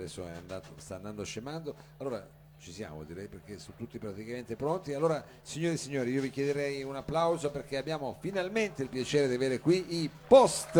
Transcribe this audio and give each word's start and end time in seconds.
adesso 0.00 0.26
è 0.26 0.30
andato, 0.30 0.68
sta 0.76 0.96
andando 0.96 1.22
scemando. 1.24 1.74
Allora 1.98 2.26
ci 2.58 2.72
siamo 2.72 3.04
direi 3.04 3.28
perché 3.28 3.58
sono 3.58 3.76
tutti 3.76 3.98
praticamente 3.98 4.56
pronti. 4.56 4.94
Allora 4.94 5.22
signori 5.42 5.74
e 5.74 5.76
signori 5.76 6.10
io 6.10 6.22
vi 6.22 6.30
chiederei 6.30 6.82
un 6.82 6.96
applauso 6.96 7.50
perché 7.50 7.76
abbiamo 7.76 8.16
finalmente 8.18 8.82
il 8.82 8.88
piacere 8.88 9.28
di 9.28 9.34
avere 9.34 9.60
qui 9.60 10.02
i 10.02 10.10
post. 10.26 10.76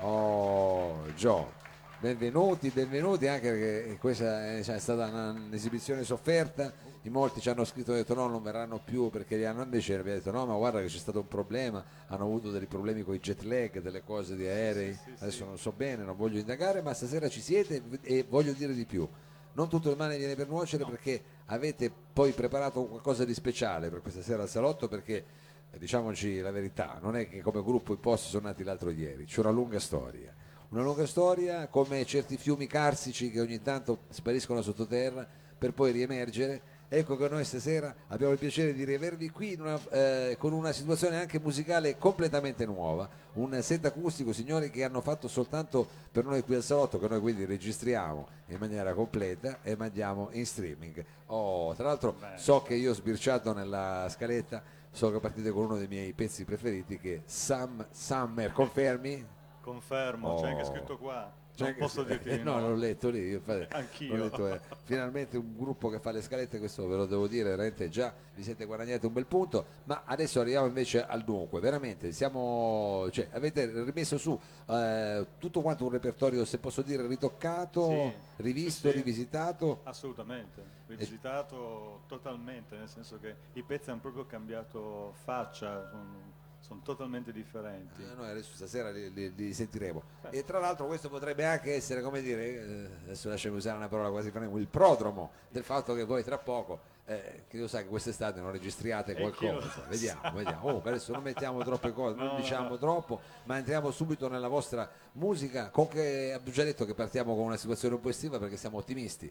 Oh 0.00 1.12
Gio, 1.14 1.52
benvenuti, 2.00 2.68
benvenuti 2.70 3.28
anche 3.28 3.50
perché 3.50 3.96
questa 3.98 4.56
è, 4.56 4.62
stata 4.62 5.06
un'esibizione 5.06 6.02
sofferta. 6.04 6.72
In 7.04 7.12
molti 7.12 7.40
ci 7.40 7.50
hanno 7.50 7.64
scritto 7.64 7.92
e 7.92 7.96
detto 7.96 8.14
no, 8.14 8.28
non 8.28 8.42
verranno 8.42 8.80
più 8.82 9.10
perché 9.10 9.36
li 9.36 9.44
hanno 9.44 9.62
invece 9.62 9.94
abbiamo 9.94 10.16
detto 10.16 10.30
no, 10.30 10.46
ma 10.46 10.56
guarda 10.56 10.80
che 10.80 10.86
c'è 10.86 10.96
stato 10.96 11.20
un 11.20 11.28
problema, 11.28 11.84
hanno 12.06 12.24
avuto 12.24 12.50
dei 12.50 12.64
problemi 12.64 13.02
con 13.02 13.14
i 13.14 13.18
jet 13.18 13.42
lag, 13.42 13.78
delle 13.82 14.02
cose 14.02 14.34
di 14.36 14.46
aerei, 14.46 14.98
adesso 15.18 15.44
non 15.44 15.58
so 15.58 15.70
bene, 15.72 16.02
non 16.02 16.16
voglio 16.16 16.38
indagare, 16.38 16.80
ma 16.80 16.94
stasera 16.94 17.28
ci 17.28 17.42
siete 17.42 17.82
e 18.00 18.24
voglio 18.26 18.52
dire 18.52 18.72
di 18.72 18.86
più. 18.86 19.06
Non 19.52 19.68
tutto 19.68 19.90
il 19.90 19.98
male 19.98 20.16
viene 20.16 20.34
per 20.34 20.48
nuocere 20.48 20.86
perché 20.86 21.22
avete 21.46 21.92
poi 22.12 22.32
preparato 22.32 22.86
qualcosa 22.86 23.26
di 23.26 23.34
speciale 23.34 23.90
per 23.90 24.00
questa 24.00 24.22
sera 24.22 24.42
al 24.42 24.48
salotto 24.48 24.88
perché 24.88 25.24
eh, 25.70 25.78
diciamoci 25.78 26.40
la 26.40 26.50
verità, 26.52 26.98
non 27.02 27.16
è 27.16 27.28
che 27.28 27.42
come 27.42 27.62
gruppo 27.62 27.92
i 27.92 27.98
posti 27.98 28.30
sono 28.30 28.46
nati 28.46 28.64
l'altro 28.64 28.88
ieri, 28.88 29.26
c'è 29.26 29.40
una 29.40 29.50
lunga 29.50 29.78
storia. 29.78 30.34
Una 30.70 30.82
lunga 30.82 31.06
storia 31.06 31.68
come 31.68 32.02
certi 32.06 32.38
fiumi 32.38 32.66
carsici 32.66 33.30
che 33.30 33.40
ogni 33.40 33.60
tanto 33.60 34.04
spariscono 34.08 34.62
sottoterra 34.62 35.28
per 35.56 35.72
poi 35.72 35.92
riemergere. 35.92 36.72
Ecco 36.96 37.16
che 37.16 37.28
noi 37.28 37.44
stasera 37.44 37.92
abbiamo 38.06 38.32
il 38.32 38.38
piacere 38.38 38.72
di 38.72 38.84
riavervi 38.84 39.28
qui 39.30 39.56
una- 39.58 39.80
eh, 39.90 40.36
con 40.38 40.52
una 40.52 40.70
situazione 40.70 41.18
anche 41.18 41.40
musicale 41.40 41.98
completamente 41.98 42.64
nuova, 42.66 43.08
un 43.32 43.60
set 43.62 43.84
acustico 43.86 44.32
signori 44.32 44.70
che 44.70 44.84
hanno 44.84 45.00
fatto 45.00 45.26
soltanto 45.26 45.88
per 46.12 46.24
noi 46.24 46.42
qui 46.42 46.54
al 46.54 46.62
salotto, 46.62 47.00
che 47.00 47.08
noi 47.08 47.18
quindi 47.18 47.46
registriamo 47.46 48.28
in 48.46 48.58
maniera 48.60 48.94
completa 48.94 49.58
e 49.64 49.74
mandiamo 49.74 50.28
in 50.34 50.46
streaming. 50.46 51.04
Oh, 51.26 51.74
tra 51.74 51.86
l'altro 51.86 52.14
so 52.36 52.62
che 52.62 52.74
io 52.74 52.92
ho 52.92 52.94
sbirciato 52.94 53.52
nella 53.52 54.06
scaletta, 54.08 54.62
so 54.92 55.10
che 55.10 55.18
partite 55.18 55.50
con 55.50 55.64
uno 55.64 55.76
dei 55.78 55.88
miei 55.88 56.12
pezzi 56.12 56.44
preferiti 56.44 56.98
che 57.00 57.14
è 57.16 57.20
Sam 57.24 57.84
Summer, 57.90 58.52
confermi? 58.52 59.26
Confermo, 59.62 60.36
c'è 60.36 60.46
anche 60.46 60.62
Oh. 60.62 60.72
scritto 60.72 60.96
qua. 60.96 61.42
C'è 61.54 61.64
non 61.64 61.74
posso 61.76 62.02
dirti 62.02 62.30
eh, 62.30 62.38
no, 62.38 62.58
no. 62.58 62.68
l'ho 62.70 62.74
letto 62.74 63.10
lì. 63.10 63.32
infatti- 63.32 63.74
Anch'io. 63.74 64.16
l'ho 64.16 64.24
letto, 64.24 64.48
eh. 64.52 64.60
Finalmente 64.84 65.36
un 65.36 65.56
gruppo 65.56 65.88
che 65.88 66.00
fa 66.00 66.10
le 66.10 66.20
scalette, 66.20 66.58
questo 66.58 66.86
ve 66.88 66.96
lo 66.96 67.06
devo 67.06 67.28
dire, 67.28 67.50
veramente 67.50 67.88
già 67.88 68.12
vi 68.34 68.42
siete 68.42 68.64
guadagnati 68.64 69.06
un 69.06 69.12
bel 69.12 69.26
punto. 69.26 69.64
Ma 69.84 70.02
adesso 70.04 70.40
arriviamo 70.40 70.66
invece 70.66 71.04
al 71.04 71.22
dunque. 71.22 71.60
Veramente 71.60 72.10
siamo, 72.12 73.08
cioè, 73.12 73.28
avete 73.32 73.84
rimesso 73.84 74.18
su 74.18 74.38
eh, 74.68 75.26
tutto 75.38 75.60
quanto 75.60 75.84
un 75.84 75.90
repertorio, 75.90 76.44
se 76.44 76.58
posso 76.58 76.82
dire, 76.82 77.06
ritoccato, 77.06 77.88
Sì, 77.88 78.12
rivisto, 78.42 78.90
sì. 78.90 78.96
rivisitato. 78.96 79.80
Assolutamente, 79.84 80.60
rivisitato 80.88 82.02
totalmente, 82.08 82.76
nel 82.76 82.88
senso 82.88 83.18
che 83.20 83.34
i 83.52 83.62
pezzi 83.62 83.90
hanno 83.90 84.00
proprio 84.00 84.26
cambiato 84.26 85.12
faccia, 85.22 85.88
sono 85.88 86.33
totalmente 86.82 87.32
differenti. 87.32 88.02
Eh, 88.02 88.14
Noi 88.14 88.30
adesso 88.30 88.54
stasera 88.54 88.90
li, 88.90 89.12
li- 89.12 89.32
li 89.34 89.52
sentiremo. 89.54 90.02
E 90.30 90.44
tra 90.44 90.58
l'altro 90.58 90.86
questo 90.86 91.08
potrebbe 91.08 91.44
anche 91.44 91.74
essere, 91.74 92.00
come 92.02 92.20
dire, 92.22 92.44
eh, 92.44 92.88
adesso 93.04 93.28
lasciami 93.28 93.56
usare 93.56 93.76
una 93.76 93.88
parola 93.88 94.10
quasi 94.10 94.30
franca, 94.30 94.56
il 94.56 94.66
prodromo 94.68 95.30
del 95.50 95.62
fatto 95.64 95.94
che 95.94 96.04
voi 96.04 96.22
tra 96.24 96.38
poco, 96.38 96.92
eh, 97.06 97.42
che 97.48 97.58
io 97.58 97.68
sa 97.68 97.82
che 97.82 97.88
quest'estate 97.88 98.40
non 98.40 98.50
registriate 98.50 99.14
chi 99.14 99.22
lo 99.22 99.30
qualcosa. 99.36 99.68
sa. 99.70 99.80
Vediamo, 99.88 100.32
vediamo. 100.32 100.68
Oh, 100.70 100.82
adesso 100.84 101.12
non 101.12 101.22
mettiamo 101.22 101.62
troppe 101.62 101.92
cose, 101.92 102.16
non 102.16 102.26
No, 102.28 102.36
diciamo 102.36 102.68
no. 102.70 102.78
troppo, 102.78 103.20
ma 103.44 103.58
entriamo 103.58 103.90
subito 103.90 104.28
nella 104.28 104.48
vostra 104.48 104.90
musica. 105.12 105.68
Con 105.70 105.88
che 105.88 106.32
abbiamo 106.32 106.50
già 106.56 106.64
detto 106.64 106.84
che 106.86 106.94
partiamo 106.94 107.34
con 107.34 107.44
una 107.44 107.56
situazione 107.56 107.94
un 107.94 108.00
po' 108.00 108.08
estiva 108.08 108.38
perché 108.38 108.56
siamo 108.56 108.78
ottimisti. 108.78 109.30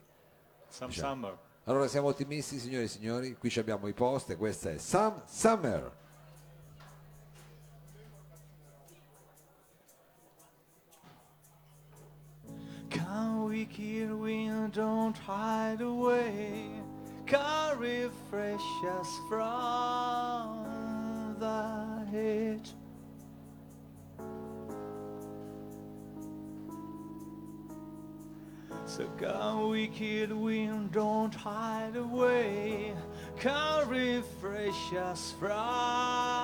Some 0.70 0.92
Diciamo. 0.92 1.14
Summer. 1.14 1.38
Allora 1.66 1.88
siamo 1.88 2.08
ottimisti, 2.08 2.60
signori 2.60 2.84
e 2.84 2.88
signori. 2.88 3.38
Qui 3.38 3.50
ci 3.50 3.60
abbiamo 3.60 3.88
i 3.88 3.94
post 3.94 4.30
e 4.32 4.36
questa 4.36 4.70
è 4.72 4.78
Sam 4.78 5.22
Summer. 5.26 6.02
Wicked 13.46 14.14
wind, 14.14 14.74
don't 14.74 15.18
hide 15.18 15.82
away. 15.82 16.70
Come 17.26 17.80
refresh 17.80 18.62
us 19.00 19.10
from 19.30 21.36
the 21.40 22.06
heat. 22.12 22.74
So 28.86 29.08
come 29.18 29.70
wicked 29.70 30.32
wind, 30.32 30.92
don't 30.92 31.34
hide 31.34 31.96
away. 31.96 32.94
Come 33.40 33.90
refresh 33.90 34.94
us 34.94 35.34
from 35.40 36.43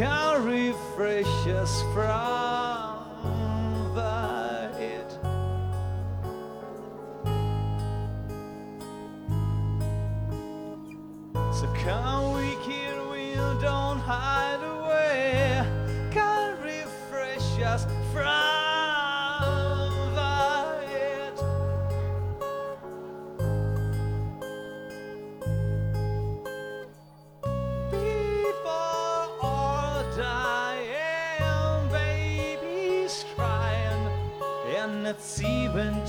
Come 0.00 0.46
refresh 0.46 1.46
us 1.48 1.82
from 1.92 2.39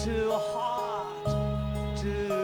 to 0.04 0.32
a 0.32 0.40
heart 0.40 1.98
to 2.02 2.41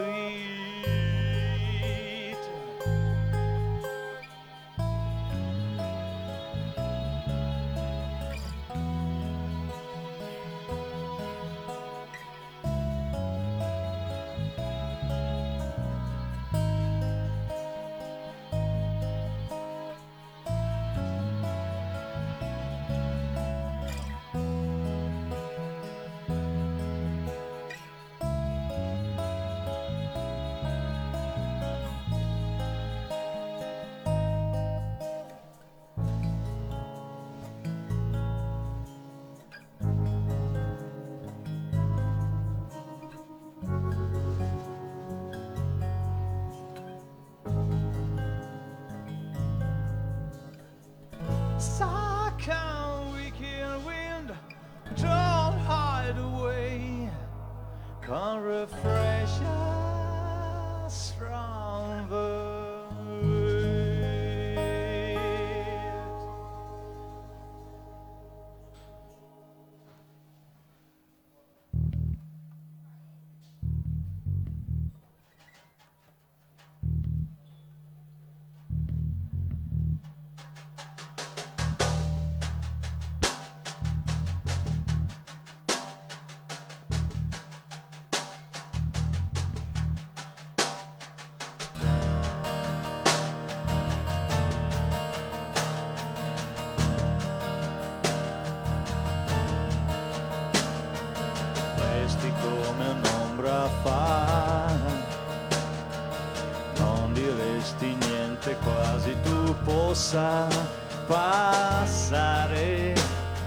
passare 111.08 112.94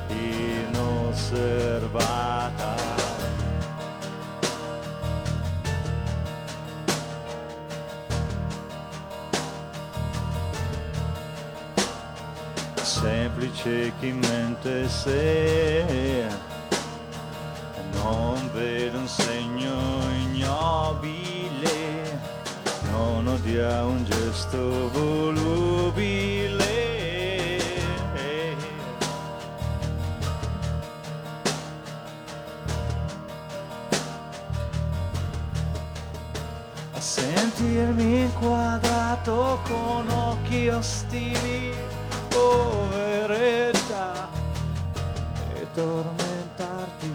inosservata. 0.09 1.59
semplice 12.83 13.93
chi 13.99 14.11
mente 14.11 14.87
se 14.87 16.27
non 17.93 18.49
vedo 18.53 18.99
un 18.99 19.07
segno 19.07 19.73
ignobile, 20.25 22.19
non 22.91 23.27
odia 23.27 23.85
un 23.85 24.03
gesto 24.05 24.89
volubile. 24.91 26.30
Sentirmi 37.01 38.21
inquadrato 38.21 39.59
con 39.63 40.07
occhi 40.07 40.69
ostili, 40.69 41.73
poveretta, 42.29 44.29
e 45.55 45.67
tormentarti, 45.73 47.11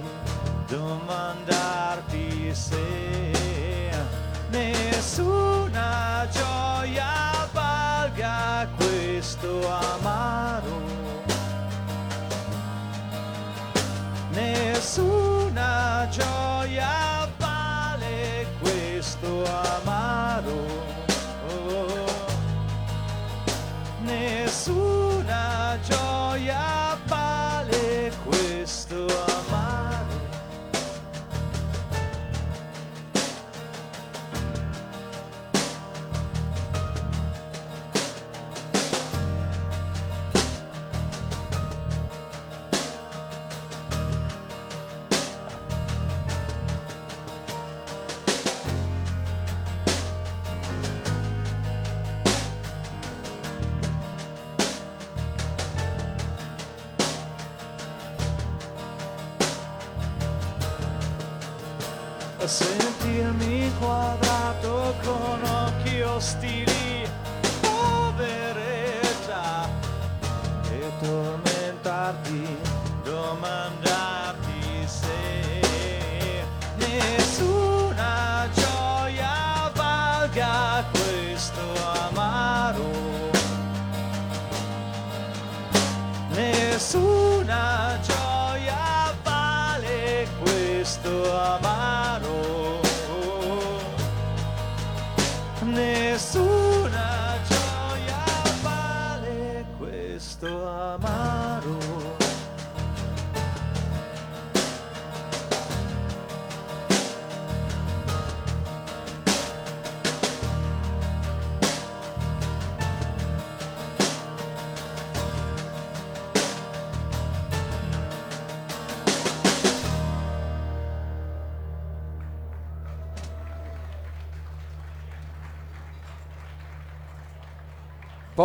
domandarti 0.67 2.53
se 2.53 3.31
nessuna 4.51 6.27
gioia 6.33 7.49
valga 7.53 8.67
questo 8.77 9.69
amaro. 9.69 10.83
Nessuna 14.33 15.26
questo 19.27 19.45
amaro. 19.45 20.67
Oh. 21.49 22.05
Nessuna 24.05 25.79
gioia 25.83 26.76
ostili, 66.17 67.07
poveretta, 67.61 69.45
e 70.71 70.91
tormentarti, 71.03 72.57
domandarti 73.05 74.87
se 74.87 75.61
nessuna 76.79 78.49
gioia 78.55 79.71
valga 79.75 80.85
questo 80.91 81.61
amaro. 82.09 82.91
Nessuna 86.31 87.99
gioia 88.03 89.15
vale 89.23 90.27
questo 90.41 91.11
amaro. 91.31 91.56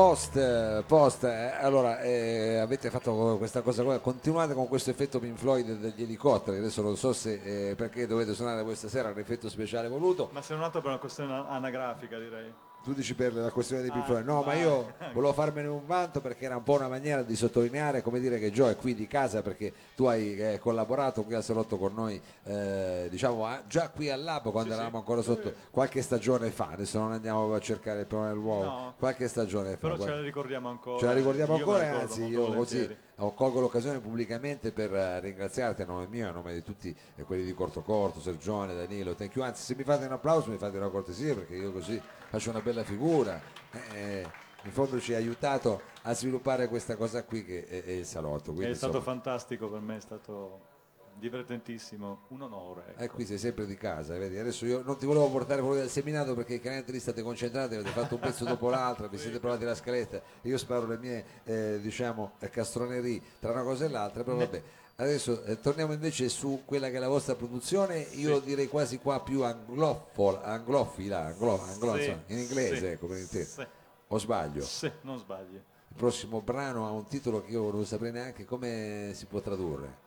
Post, 0.02 0.84
post, 0.88 1.26
eh, 1.26 1.54
allora 1.60 2.02
eh, 2.02 2.58
avete 2.58 2.90
fatto 2.90 3.36
questa 3.38 3.62
cosa 3.62 3.84
qua, 3.84 4.00
continuate 4.00 4.56
con 4.56 4.68
questo 4.68 4.90
effetto 4.90 5.20
Pink 5.20 5.38
Floyd 5.38 5.78
degli 5.78 6.02
elicotteri, 6.02 6.58
adesso 6.58 6.82
non 6.82 6.98
so 6.98 7.14
se 7.14 7.70
eh, 7.70 7.76
perché 7.76 8.08
dovete 8.08 8.34
suonare 8.34 8.64
questa 8.64 8.90
sera 8.90 9.14
l'effetto 9.14 9.48
speciale 9.48 9.88
voluto, 9.90 10.30
Ma 10.32 10.42
sei 10.42 10.58
nato 10.58 10.82
per 10.82 10.90
una 10.90 10.98
questione 10.98 11.32
anagrafica, 11.48 12.18
direi. 12.18 12.52
Tu 12.84 12.94
dici 12.94 13.14
per 13.14 13.34
la 13.36 13.52
questione 13.52 13.82
dei 13.82 13.92
Pink 13.92 14.04
Ah, 14.04 14.08
Floyd, 14.08 14.26
no 14.26 14.36
ma 14.40 14.42
vai. 14.54 14.62
io 14.62 14.94
volevo 15.14 15.34
farmene 15.34 15.68
un 15.68 15.86
vanto 15.86 16.20
perché 16.22 16.46
era 16.46 16.56
un 16.58 16.64
po' 16.64 16.74
una 16.74 16.88
maniera 16.88 17.22
di 17.22 17.36
sottolineare, 17.36 18.02
come 18.02 18.20
dire 18.20 18.40
che 18.40 18.52
Joe 18.52 18.72
è 18.72 18.76
qui 18.76 18.96
di 18.96 19.08
casa 19.08 19.42
perché 19.42 19.72
tu 19.96 20.06
hai 20.06 20.36
eh, 20.38 20.60
collaborato 20.60 21.24
qui 21.24 21.36
al 21.36 21.44
Salotto 21.44 21.78
con 21.78 21.94
noi, 21.94 22.20
eh, 22.44 23.08
diciamo 23.10 23.46
ah, 23.46 23.62
già 23.68 23.90
qui 23.90 24.10
al 24.10 24.24
Lab 24.24 24.50
quando 24.52 24.70
Sì, 24.72 24.76
eravamo 24.76 24.98
ancora 24.98 25.22
sotto 25.22 25.54
qualche 25.70 26.02
stagione 26.02 26.50
fa, 26.50 26.70
adesso 26.72 26.98
non 27.00 27.12
andiamo 27.12 27.54
a 27.54 27.60
cercare 27.60 28.02
il 28.02 28.06
problema 28.08 28.34
dell'uovo, 28.34 28.64
No. 28.64 28.94
qualche 28.98 29.28
stagione 29.28 29.72
fa. 29.72 29.78
Però 29.78 29.98
ce 29.98 30.10
la 30.10 30.22
ricordiamo 30.22 30.70
ancora. 30.70 30.98
Ce 31.00 31.06
la 31.06 31.14
ricordiamo 31.14 31.54
ancora, 31.56 32.00
anzi 32.00 32.24
io 32.24 32.52
così 32.54 32.98
colgo 33.30 33.60
l'occasione 33.60 34.00
pubblicamente 34.00 34.72
per 34.72 34.94
eh, 34.94 35.20
ringraziarti 35.20 35.84
a 35.84 35.86
nome 35.86 36.08
mio, 36.08 36.28
a 36.28 36.32
nome 36.32 36.54
di 36.54 36.64
tutti 36.64 36.96
eh, 37.16 37.24
quelli 37.24 37.46
di 37.46 37.54
Corto 37.54 37.82
Corto, 37.82 38.20
Sergione, 38.20 38.74
Danilo, 38.74 39.14
thank 39.14 39.36
you. 39.36 39.46
Anzi 39.46 39.64
se 39.64 39.76
mi 39.76 39.84
fate 39.84 40.06
un 40.06 40.14
applauso 40.14 40.50
mi 40.50 40.58
fate 40.58 40.78
una 40.78 40.90
cortesia 40.90 41.36
perché 41.36 41.56
io 41.56 41.72
così 41.72 42.02
faccio 42.30 42.50
una 42.50 42.62
bella 42.62 42.84
figura. 42.84 43.40
Eh, 43.94 44.26
in 44.64 44.72
fondo 44.72 45.00
ci 45.00 45.14
ha 45.14 45.18
aiutato 45.18 45.82
a 46.04 46.14
sviluppare 46.14 46.68
questa 46.68 46.96
cosa 46.96 47.24
qui 47.24 47.46
che 47.46 47.66
è, 47.66 47.84
è 47.84 47.92
il 47.92 48.06
salotto. 48.06 48.54
Quindi, 48.54 48.72
È 48.72 48.76
stato 48.76 48.98
insomma, 48.98 49.14
fantastico 49.14 49.70
per 49.70 49.80
me, 49.80 49.98
è 49.98 50.02
stato 50.02 50.60
divertentissimo, 51.18 52.22
un 52.30 52.42
onore. 52.42 52.84
ecco. 52.90 53.02
eh, 53.04 53.10
qui 53.10 53.26
sei 53.26 53.38
sempre 53.38 53.66
di 53.66 53.76
casa, 53.76 54.18
vedi? 54.18 54.38
Adesso 54.38 54.66
io 54.66 54.82
non 54.84 54.98
ti 54.98 55.06
volevo 55.06 55.30
portare 55.30 55.62
fuori 55.62 55.80
dal 55.80 55.90
seminato 55.90 56.34
perché 56.36 56.60
chiaramente 56.60 56.92
lì 56.92 57.00
state 57.00 57.22
concentrati, 57.22 57.76
avete 57.76 57.90
fatto 57.90 58.16
un 58.16 58.22
pezzo 58.22 58.46
dopo 58.46 58.70
l'altro, 58.70 59.08
vi 59.08 59.18
siete 59.18 59.40
provati 59.40 59.64
la 59.66 59.76
scaletta, 59.76 60.22
io 60.42 60.58
sparo 60.58 60.88
le 60.88 60.98
mie 60.98 61.26
eh, 61.44 61.80
diciamo 61.82 62.34
eh, 62.40 62.50
castronerie 62.50 63.22
tra 63.40 63.52
una 63.52 63.64
cosa 63.64 63.86
e 63.86 63.90
l'altra, 63.90 64.24
però 64.24 64.38
vabbè. 64.38 64.62
Adesso 64.98 65.46
eh, 65.46 65.60
torniamo 65.60 65.94
invece 65.94 66.30
su 66.30 66.62
quella 66.64 66.90
che 66.92 66.98
è 66.98 67.00
la 67.00 67.08
vostra 67.08 67.34
produzione, 67.34 68.00
io 68.00 68.40
direi 68.40 68.68
quasi 68.68 69.00
qua 69.00 69.20
più 69.22 69.42
anglofila, 69.44 71.26
anglo, 71.26 71.60
anglo- 71.60 72.00
Sì, 72.00 72.16
in 72.28 72.38
inglese, 72.38 72.78
sì, 72.78 72.86
ecco 72.86 73.08
per 73.08 73.18
sì, 73.18 73.66
O 74.08 74.20
sbaglio? 74.20 74.62
sì, 74.62 74.92
non 75.02 75.18
sbagli. 75.18 75.56
Il 75.56 75.96
prossimo 75.98 76.42
brano 76.42 76.86
ha 76.86 76.92
un 76.92 77.08
titolo 77.08 77.44
che 77.44 77.52
io 77.52 77.72
non 77.72 77.86
saprei 77.86 78.12
neanche 78.12 78.46
come 78.46 79.12
si 79.14 79.26
può 79.26 79.40
tradurre. 79.40 80.01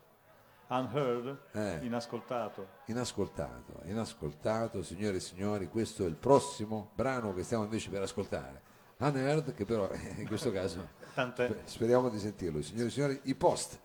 Unheard, 0.69 1.39
Eh. 1.53 1.79
inascoltato. 1.83 2.67
Inascoltato, 2.87 3.83
inascoltato, 3.85 4.83
signore 4.83 5.17
e 5.17 5.21
signori, 5.21 5.69
questo 5.69 6.05
è 6.05 6.09
il 6.09 6.17
prossimo 6.17 6.91
brano 6.95 7.35
che 7.35 7.43
stiamo 7.43 7.65
invece 7.65 7.91
per 7.91 8.03
ascoltare. 8.03 8.63
Unheard, 8.99 9.55
che 9.55 9.65
però 9.65 9.89
in 10.17 10.27
questo 10.27 10.51
caso 10.51 10.89
Tant'è. 11.15 11.47
sper- 11.49 11.69
speriamo 11.69 12.09
di 12.09 12.19
sentirlo. 12.19 12.63
Signore 12.63 12.87
e 12.87 12.91
signori, 12.91 13.21
i 13.25 13.35
post. 13.35 13.79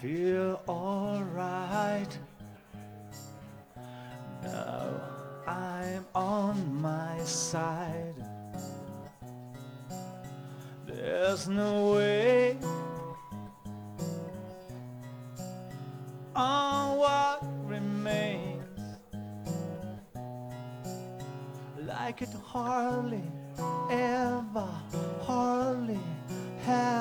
feel 0.00 0.60
alright. 0.66 0.87
Side. 7.48 8.14
There's 10.86 11.48
no 11.48 11.92
way 11.94 12.58
on 16.36 16.98
what 16.98 17.42
remains. 17.64 18.80
Like 21.86 22.20
it 22.20 22.34
hardly 22.44 23.24
ever, 23.90 24.68
hardly 25.22 26.00
happened. 26.66 26.97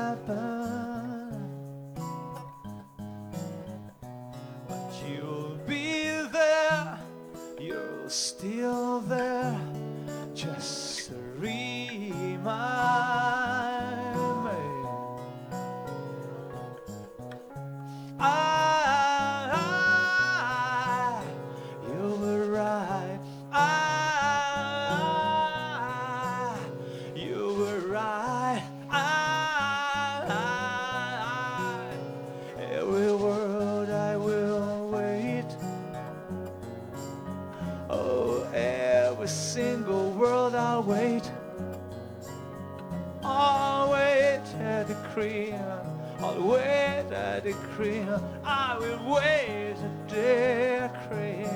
At. 47.78 48.20
I 48.44 48.76
will 48.80 49.14
wait 49.14 49.76
at 49.78 50.10
the 50.10 50.90
cream. 51.08 51.48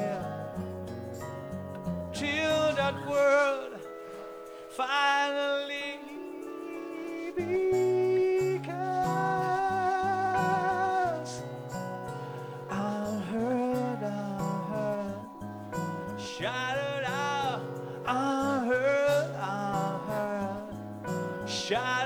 Till 2.14 2.76
that 2.76 2.96
world 3.10 3.74
finally 4.70 6.00
becomes. 7.36 8.62
I'm 12.70 13.22
I'm 14.04 14.60
hurt. 14.70 16.20
Shout 16.20 17.04
out. 17.04 17.62
I'm 18.06 18.68
hurt, 18.68 19.36
I'm 19.42 20.00
hurt. 20.08 21.50
Shout 21.50 22.01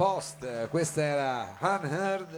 Post, 0.00 0.42
eh, 0.44 0.66
questa 0.70 1.02
era 1.02 1.56
Unheard, 1.60 2.32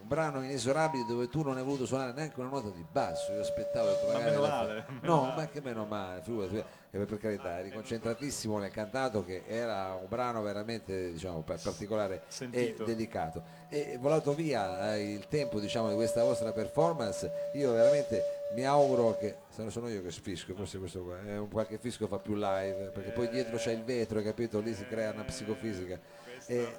un 0.00 0.06
brano 0.06 0.44
inesorabile 0.44 1.04
dove 1.08 1.26
tu 1.28 1.42
non 1.42 1.56
hai 1.56 1.64
voluto 1.64 1.84
suonare 1.84 2.12
neanche 2.12 2.38
una 2.38 2.48
nota 2.50 2.68
di 2.68 2.86
basso. 2.88 3.32
Io 3.32 3.40
aspettavo 3.40 3.88
che 3.98 4.06
Ma 4.06 4.12
magari 4.12 4.30
meno 4.30 4.42
la- 4.42 4.48
male, 4.48 4.72
meno 4.86 5.00
No, 5.16 5.20
male. 5.22 5.34
ma 5.34 5.48
che 5.48 5.60
meno 5.60 5.84
male, 5.86 6.20
figurati, 6.22 6.64
per, 6.90 7.18
carità, 7.18 7.58
eri 7.58 7.72
concentratissimo 7.72 8.58
nel 8.58 8.70
cantato 8.70 9.24
che 9.24 9.42
era 9.48 9.92
un 10.00 10.06
brano 10.08 10.40
veramente 10.42 11.10
diciamo, 11.10 11.40
pa- 11.40 11.58
particolare 11.60 12.14
e 12.14 12.20
Sentito. 12.28 12.84
delicato. 12.84 13.42
E 13.70 13.96
volato 13.98 14.32
via 14.32 14.94
eh, 14.94 15.12
il 15.12 15.26
tempo 15.26 15.58
diciamo, 15.58 15.88
di 15.88 15.96
questa 15.96 16.22
vostra 16.22 16.52
performance, 16.52 17.28
io 17.54 17.72
veramente 17.72 18.22
mi 18.54 18.64
auguro 18.64 19.16
che, 19.16 19.36
se 19.48 19.62
non 19.62 19.70
sono 19.70 19.88
io 19.88 20.02
che 20.02 20.10
sfisco, 20.10 20.54
forse 20.54 20.78
questo 20.78 21.02
qua, 21.04 21.20
è 21.24 21.38
un 21.38 21.48
qualche 21.48 21.78
fisco 21.78 22.06
fa 22.06 22.18
più 22.18 22.34
live, 22.34 22.90
perché 22.92 23.10
poi 23.10 23.28
dietro 23.28 23.56
c'è 23.56 23.72
il 23.72 23.84
vetro, 23.84 24.18
hai 24.18 24.24
capito? 24.24 24.60
Lì 24.60 24.74
si 24.74 24.86
crea 24.86 25.12
una 25.12 25.24
psicofisica. 25.24 25.98
E, 26.46 26.78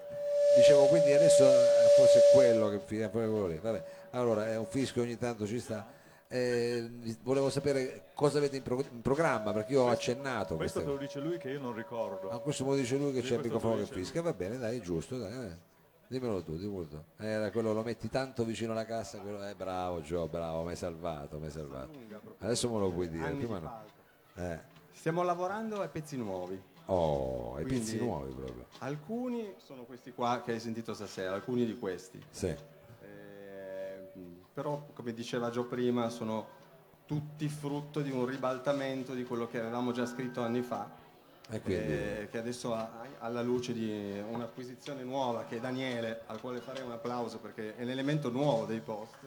dicevo 0.58 0.86
quindi 0.88 1.14
adesso 1.14 1.44
eh, 1.44 1.88
forse 1.96 2.20
è 2.20 2.34
quello 2.34 2.70
che 2.70 3.10
quello 3.10 3.48
lì. 3.48 3.58
Vabbè, 3.58 3.84
allora 4.12 4.48
è 4.48 4.58
un 4.58 4.66
fischio 4.66 5.02
ogni 5.02 5.18
tanto 5.18 5.46
ci 5.46 5.60
sta. 5.60 6.00
Eh, 6.28 6.90
volevo 7.24 7.50
sapere 7.50 8.12
cosa 8.14 8.38
avete 8.38 8.56
in, 8.56 8.64
pro- 8.64 8.86
in 8.90 9.02
programma 9.02 9.52
perché 9.52 9.74
io 9.74 9.82
ho 9.82 9.90
accennato 9.90 10.56
Questo 10.56 10.80
te 10.80 10.86
lo 10.86 10.96
dice 10.96 11.20
lui 11.20 11.38
che 11.38 11.50
io 11.50 11.60
non 11.60 11.74
ricordo. 11.74 12.30
a 12.30 12.40
questo 12.40 12.64
modo 12.64 12.78
dice 12.78 12.96
lui 12.96 13.12
che 13.12 13.20
c'è 13.20 13.34
il 13.34 13.40
questo 13.42 13.56
microfono 13.56 13.76
che 13.84 13.94
fischia 13.94 14.22
va 14.22 14.32
bene 14.32 14.58
dai 14.58 14.78
è 14.78 14.82
giusto 14.82 15.18
dai, 15.18 15.34
eh. 15.34 15.58
Dimmelo 16.12 16.44
tu 16.44 16.58
dimmelo 16.58 16.86
tu. 16.88 17.02
Era 17.18 17.50
quello 17.52 17.74
lo 17.74 17.84
metti 17.84 18.10
tanto 18.10 18.44
vicino 18.44 18.74
alla 18.74 18.86
cassa 18.86 19.20
quello 19.20 19.42
è 19.42 19.56
bravo 19.56 20.02
Gio 20.02 20.28
bravo 20.28 20.64
mi 20.64 20.70
hai 20.72 20.76
salvato 20.76 21.40
mi 21.40 21.46
hai 21.46 21.52
salvato. 21.52 21.98
Adesso 22.40 22.70
me 22.70 22.80
lo 22.80 22.92
puoi 22.92 23.10
dire 23.10 23.32
prima 23.32 23.60
no. 23.60 23.84
eh. 24.36 24.60
Stiamo 24.92 25.24
lavorando 25.24 25.82
a 25.82 25.88
pezzi 25.88 26.18
nuovi. 26.18 26.62
oh 26.88 27.52
i 27.60 27.64
Quindi- 27.64 27.80
pezzi 27.80 27.98
nuovi 27.98 28.34
proprio. 28.34 28.66
Alcuni 28.80 29.54
sono 29.58 29.84
questi 29.84 30.12
qua 30.12 30.42
che 30.44 30.52
hai 30.52 30.60
sentito 30.60 30.94
stasera, 30.94 31.34
alcuni 31.34 31.66
di 31.66 31.78
questi. 31.80 32.22
sì. 32.30 32.48
Eh, 32.48 34.10
però, 34.54 34.86
come 34.94 35.14
diceva 35.14 35.50
Gio 35.50 35.66
prima, 35.66 36.10
sono 36.10 36.60
tutti 37.06 37.48
frutto 37.50 38.02
di 38.02 38.12
un 38.12 38.26
ribaltamento 38.26 39.14
di 39.14 39.24
quello 39.24 39.48
che 39.48 39.60
avevamo 39.60 39.92
già 39.92 40.06
scritto 40.06 40.42
anni 40.42 40.62
fa, 40.62 40.90
eh, 41.52 42.28
che 42.30 42.38
adesso 42.38 42.74
ha- 42.74 42.90
alla 43.20 43.42
luce 43.42 43.74
di 43.74 44.22
un'acquisizione 44.30 45.04
nuova 45.04 45.46
che 45.46 45.58
è 45.58 45.60
Daniele, 45.60 46.22
al 46.28 46.40
quale 46.40 46.60
farei 46.60 46.84
un 46.84 46.92
applauso 46.92 47.40
perché 47.40 47.76
è 47.76 47.84
l'elemento 47.84 48.30
nuovo 48.30 48.66
dei 48.66 48.80
post, 48.80 49.18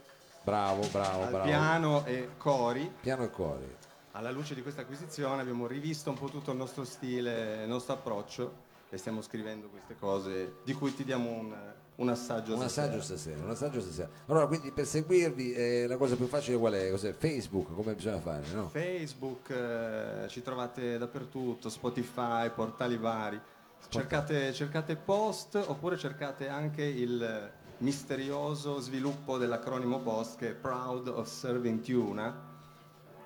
bravo 0.43 0.87
bravo 0.89 1.23
al 1.23 1.31
bravo. 1.31 1.45
piano 1.45 2.05
e 2.07 2.31
cori. 2.37 2.93
piano 3.01 3.25
e 3.25 3.31
cori. 3.31 3.77
Alla 4.13 4.31
luce 4.31 4.55
di 4.55 4.63
questa 4.63 4.83
acquisizione 4.83 5.41
abbiamo 5.41 5.67
rivisto 5.67 6.11
un 6.11 6.17
po' 6.17 6.29
tutto 6.29 6.53
il 6.53 6.57
nostro 6.57 6.85
stile, 6.85 7.63
il 7.63 7.69
nostro 7.69 7.95
approccio 7.95 8.63
e 8.89 8.97
stiamo 8.97 9.23
scrivendo 9.23 9.67
queste 9.69 9.97
cose 9.99 10.57
di 10.63 10.73
cui 10.73 10.95
ti 10.95 11.03
diamo 11.05 11.31
un, 11.31 11.53
un 11.97 12.09
assaggio. 12.09 12.55
un 12.55 12.61
stasera. 12.61 12.87
assaggio 12.87 13.03
stasera 13.03 13.43
un 13.45 13.51
assaggio 13.51 13.81
stasera 13.81 14.09
allora 14.27 14.47
quindi 14.47 14.73
per 14.73 14.85
seguirvi 14.87 15.53
eh, 15.53 15.87
la 15.87 15.97
cosa 15.97 16.17
più 16.17 16.27
facile 16.27 16.57
qual 16.57 16.73
è? 16.73 16.91
Cos'è? 16.91 17.13
Facebook 17.13 17.73
come 17.75 17.95
bisogna 17.95 18.19
fare 18.19 18.43
no? 18.53 18.69
Facebook, 18.69 19.51
eh, 19.51 20.29
ci 20.29 20.43
trovate 20.43 20.99
dappertutto, 20.99 21.69
Spotify, 21.69 22.51
portali 22.51 22.97
vari. 22.97 23.41
Cercate, 23.89 24.53
cercate 24.55 24.97
post 24.97 25.57
oppure 25.57 25.97
cercate 25.99 26.49
anche 26.49 26.83
il 26.83 27.51
misterioso 27.79 28.81
sviluppo 28.81 29.37
dell'acronimo 29.37 29.99
POST 30.01 30.39
che 30.39 30.49
è 30.51 30.55
Proud 30.55 31.09
of 31.09 31.29
Serving 31.29 31.81
Tuna, 31.83 32.53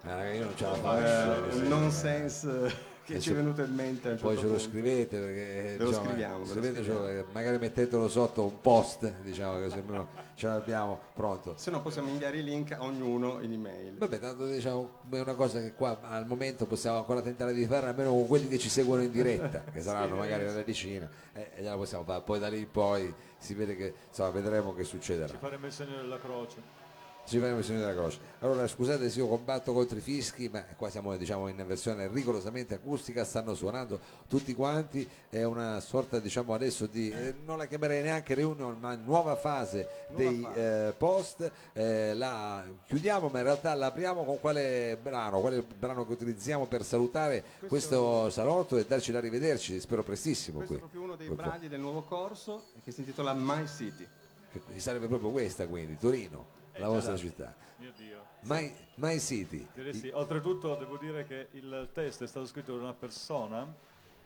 Ah, 0.02 0.32
io 0.32 0.44
non 0.44 0.56
ce 0.56 0.64
la 0.64 0.74
eh, 0.74 0.78
faccio 0.78 1.56
un 1.56 1.68
nonsense 1.68 2.74
che 3.14 3.20
ci 3.20 3.30
è 3.30 3.34
venuto 3.34 3.62
in 3.62 3.74
mente. 3.74 4.10
un 4.10 4.18
poi 4.18 4.34
certo 4.36 4.48
ce 4.48 4.52
lo 4.54 4.58
scrivete 4.58 5.18
perché 5.18 5.76
lo 5.78 5.86
diciamo, 5.86 6.06
scriviamo, 6.06 6.38
lo 6.38 6.44
scrivetecelo, 6.46 7.08
eh, 7.08 7.24
magari 7.32 7.58
mettetelo 7.58 8.08
sotto 8.08 8.42
un 8.44 8.60
post 8.60 9.12
diciamo 9.22 9.58
che 9.60 9.70
se 9.70 9.78
almeno 9.78 10.08
ce 10.34 10.46
l'abbiamo 10.46 11.00
pronto 11.14 11.54
Se 11.56 11.70
no 11.70 11.80
possiamo 11.82 12.08
inviare 12.08 12.38
i 12.38 12.44
link 12.44 12.72
a 12.72 12.82
ognuno 12.82 13.40
in 13.40 13.52
email. 13.52 13.96
vabbè 13.98 14.18
tanto 14.18 14.46
diciamo 14.46 14.90
è 15.10 15.20
una 15.20 15.34
cosa 15.34 15.60
che 15.60 15.72
qua 15.74 15.98
al 16.02 16.26
momento 16.26 16.66
possiamo 16.66 16.98
ancora 16.98 17.20
tentare 17.22 17.52
di 17.52 17.66
fare 17.66 17.88
almeno 17.88 18.10
con 18.10 18.26
quelli 18.26 18.48
che 18.48 18.58
ci 18.58 18.68
seguono 18.68 19.02
in 19.02 19.10
diretta 19.10 19.62
che 19.72 19.80
saranno 19.82 20.16
magari 20.16 20.44
una 20.44 20.62
decina 20.62 21.08
eh, 21.32 21.50
e 21.56 21.62
gliela 21.62 21.76
possiamo 21.76 22.04
fare 22.04 22.22
poi 22.22 22.38
da 22.38 22.48
lì 22.48 22.58
in 22.58 22.70
poi 22.70 23.12
si 23.38 23.54
vede 23.54 23.74
che 23.76 23.94
insomma 24.08 24.30
vedremo 24.30 24.74
che 24.74 24.84
succederà 24.84 25.28
Ci 25.28 25.36
faremo 25.40 25.66
il 25.66 25.72
segno 25.72 25.96
della 25.96 26.18
croce. 26.18 26.86
Ci 27.28 27.36
il 27.36 27.62
segno 27.62 27.80
della 27.80 27.92
croce. 27.92 28.18
Allora 28.38 28.66
scusate 28.66 29.10
se 29.10 29.18
io 29.18 29.28
combatto 29.28 29.72
contro 29.74 29.98
i 29.98 30.00
fischi, 30.00 30.48
ma 30.48 30.64
qua 30.76 30.88
siamo 30.88 31.14
diciamo 31.16 31.48
in 31.48 31.62
versione 31.66 32.08
rigorosamente 32.08 32.74
acustica, 32.74 33.24
stanno 33.24 33.54
suonando 33.54 34.00
tutti 34.26 34.54
quanti, 34.54 35.06
è 35.28 35.42
una 35.42 35.78
sorta 35.80 36.18
diciamo 36.18 36.54
adesso 36.54 36.86
di, 36.86 37.10
eh, 37.10 37.34
non 37.44 37.58
la 37.58 37.66
chiamerei 37.66 38.02
neanche 38.02 38.34
reunion, 38.34 38.78
ma 38.80 38.94
nuova 38.94 39.36
fase 39.36 40.06
dei 40.08 40.46
eh, 40.54 40.94
post, 40.96 41.50
eh, 41.74 42.14
la 42.14 42.64
chiudiamo 42.86 43.28
ma 43.28 43.38
in 43.38 43.44
realtà 43.44 43.74
la 43.74 43.86
apriamo 43.86 44.24
con 44.24 44.40
quale 44.40 44.96
brano, 45.00 45.40
quale 45.40 45.62
brano 45.62 46.06
che 46.06 46.12
utilizziamo 46.12 46.66
per 46.66 46.82
salutare 46.82 47.44
questo, 47.66 48.30
salotto 48.30 48.78
e 48.78 48.86
darci 48.86 49.12
da 49.12 49.20
rivederci, 49.20 49.78
spero 49.80 50.02
prestissimo 50.02 50.58
Questo 50.58 50.76
è 50.76 50.78
qui. 50.78 50.88
proprio 50.88 51.02
uno 51.02 51.16
dei 51.16 51.28
brani 51.28 51.68
del 51.68 51.80
nuovo 51.80 52.02
corso 52.02 52.68
che 52.82 52.90
si 52.90 53.00
intitola 53.00 53.34
My 53.34 53.66
City. 53.66 54.06
Che 54.50 54.80
sarebbe 54.80 55.08
proprio 55.08 55.30
questa 55.30 55.66
quindi, 55.66 55.98
Torino, 55.98 56.56
la 56.80 56.86
già, 56.86 56.92
vostra 56.92 57.16
città. 57.16 57.54
Mio 57.76 57.92
Dio. 57.96 58.24
My, 58.42 58.74
My 58.96 59.18
City. 59.20 59.66
Direi 59.74 59.94
sì. 59.94 60.10
Oltretutto 60.12 60.74
devo 60.76 60.96
dire 60.96 61.24
che 61.24 61.48
il 61.52 61.88
testo 61.92 62.24
è 62.24 62.26
stato 62.26 62.46
scritto 62.46 62.76
da 62.76 62.82
una 62.82 62.94
persona 62.94 63.72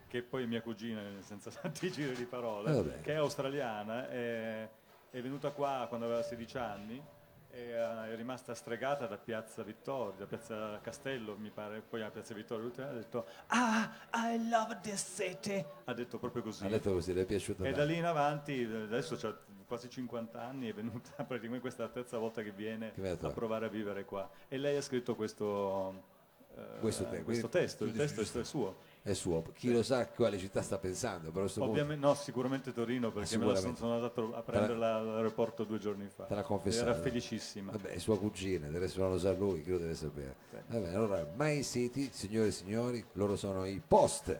che 0.09 0.23
poi 0.23 0.43
è 0.45 0.47
mia 0.47 0.61
cugina, 0.63 1.03
senza 1.21 1.51
tanti 1.61 1.91
giri 1.91 2.15
di 2.15 2.23
Eh, 2.23 2.27
parole, 2.27 2.73
vabbè. 2.73 3.01
che 3.01 3.13
è 3.13 3.17
australiana, 3.17 4.09
è, 4.09 4.69
è 5.11 5.21
venuta 5.23 5.51
qua 5.51 5.87
quando 5.89 6.07
aveva 6.07 6.23
16 6.23 6.59
anni 6.59 7.03
e 7.55 7.61
eh, 7.71 8.13
è 8.13 8.17
rimasta 8.17 8.55
stregata 8.55 9.07
da 9.07 9.17
Piazza 9.19 9.63
Vittorio, 9.63 10.15
da 10.19 10.27
Piazza 10.27 10.79
Castello 10.83 11.37
mi 11.37 11.51
pare, 11.51 11.81
poi 11.83 12.03
a 12.03 12.11
Piazza 12.11 12.33
Vittorio 12.35 12.65
l'ultima 12.65 12.89
ha 12.89 12.93
detto 12.93 13.27
Ah, 13.49 13.91
I 14.15 14.49
love 14.49 14.79
this 14.83 15.15
city! 15.17 15.63
Ha 15.85 15.93
detto 15.95 16.19
proprio 16.19 16.43
così. 16.43 16.65
Ha 16.65 16.69
detto 16.69 16.93
così, 16.93 17.13
le 17.13 17.23
è 17.23 17.27
piaciuto 17.27 17.65
E 17.65 17.73
da 17.73 17.85
lì 17.85 17.97
in 17.97 18.05
avanti, 18.07 18.63
adesso 18.65 19.15
ha 19.27 19.37
quasi 19.73 19.89
50 19.89 20.39
anni, 20.39 20.69
è 20.69 20.75
venuta 20.75 21.11
praticamente 21.25 21.61
questa 21.61 21.85
è 21.85 21.87
la 21.87 21.93
terza 21.93 22.19
volta 22.19 22.43
che 22.43 22.53
viene 22.53 22.93
Che 22.93 23.09
a 23.09 23.31
provare 23.31 23.65
a 23.65 23.69
vivere 23.71 24.05
qua. 24.05 24.29
E 24.49 24.59
lei 24.59 24.77
ha 24.77 24.83
scritto 24.83 25.15
questo, 25.15 26.03
eh, 26.55 26.81
Questo 26.81 27.07
te- 27.07 27.23
questo 27.23 27.49
testo, 27.49 27.85
il 27.85 27.95
testo 27.95 28.21
è 28.21 28.45
suo. 28.45 28.77
È 29.01 29.15
suo. 29.15 29.43
Chi 29.55 29.73
lo 29.73 29.83
sa 29.83 30.07
quale 30.09 30.37
città 30.37 30.61
sta 30.61 30.77
pensando, 30.77 31.31
però 31.31 31.47
Ovviamente 31.65 32.05
no, 32.05 32.13
sicuramente 32.15 32.73
Torino 32.73 33.11
perché 33.11 33.39
me 33.39 33.47
la 33.47 33.55
sono, 33.57 33.95
andato 33.95 34.35
a 34.35 34.43
prenderla 34.43 34.97
all'aeroporto 34.97 35.65
due 35.65 35.79
giorni 35.79 36.07
fa. 36.07 36.25
te 36.25 36.35
l'ha 36.35 36.43
confessato. 36.43 36.91
Era 36.91 37.01
felicissima. 37.01 37.73
Vabbè, 37.73 37.89
è 37.89 37.99
sua 37.99 38.19
cugina, 38.19 38.69
del 38.69 38.79
resto 38.79 39.01
non 39.01 39.13
lo 39.13 39.19
sa 39.19 39.33
lui, 39.33 39.63
chi 39.63 39.71
lo 39.71 39.79
deve 39.79 39.95
sapere. 39.95 40.37
Va 40.51 40.79
bene, 40.79 40.95
allora, 40.95 41.27
My 41.35 41.63
City, 41.65 42.11
signore 42.13 42.49
e 42.49 42.53
signori, 42.53 43.03
loro 43.13 43.37
sono 43.37 43.65
i 43.65 43.81
post. 43.85 44.39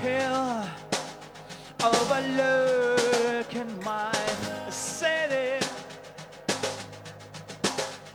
Hill 0.00 0.64
overlooking 1.84 3.72
my 3.84 4.12
city. 4.70 5.64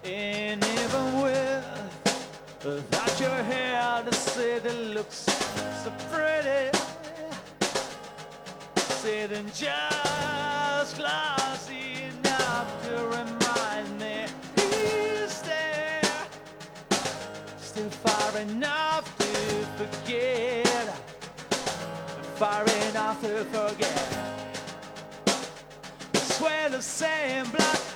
And 0.03 0.63
even 0.63 1.21
with 1.21 1.65
without 2.63 3.19
your 3.19 3.43
hair, 3.43 4.03
the 4.03 4.13
city 4.13 4.69
looks 4.93 5.25
so 5.83 5.91
pretty. 6.11 6.71
Sitting 8.75 9.47
just 9.53 10.95
close 10.95 11.69
enough 11.69 12.67
to 12.85 12.93
remind 13.17 13.99
me 13.99 14.25
he's 14.55 15.41
there 15.41 16.01
still 17.57 17.89
far 17.89 18.37
enough 18.41 19.05
to 19.17 19.25
forget, 19.77 20.89
far 22.37 22.61
enough 22.89 23.19
to 23.19 23.43
forget. 23.45 24.47
Swear 26.13 26.69
The 26.69 26.81
same 26.81 27.49
blood. 27.49 27.86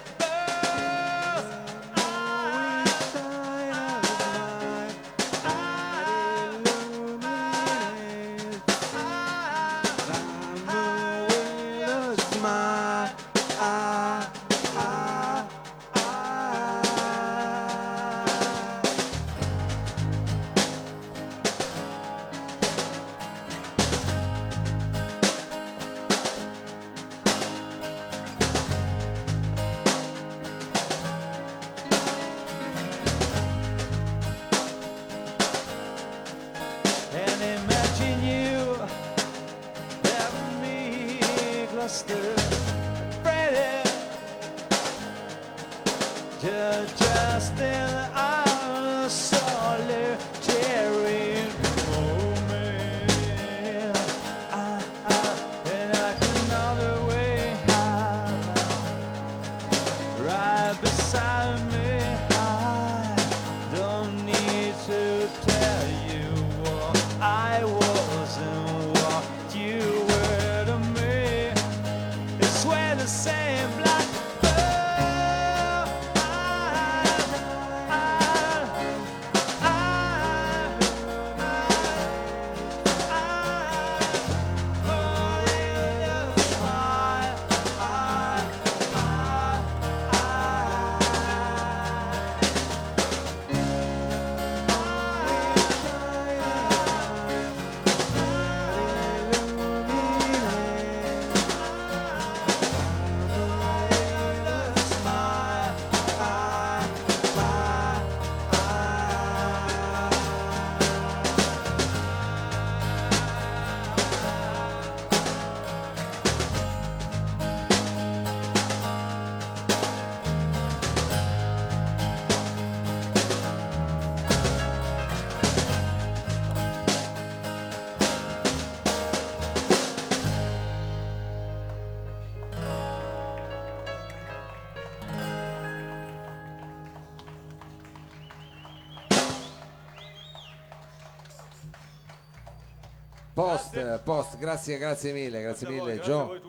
Post, 143.72 144.04
post, 144.04 144.38
grazie, 144.38 144.78
grazie 144.78 145.14
mille, 145.14 145.42
grazie, 145.42 145.68
Grazie 145.68 145.68
a 145.68 145.70
voi, 145.70 145.92
mille 145.92 146.04
grazie. 146.04 146.42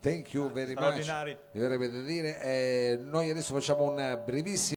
Thank 0.00 0.32
you 0.32 0.50
very 0.52 0.74
much. 0.74 1.06
Mi 1.52 1.60
verrebbe 1.60 1.90
da 1.90 2.00
dire. 2.02 2.40
Eh, 2.40 2.98
noi 3.02 3.30
adesso 3.30 3.52
facciamo 3.52 3.90
un 3.90 4.22
brevissimo 4.24 4.76